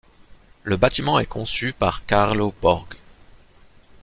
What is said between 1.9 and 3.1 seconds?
Kaarlo Borg.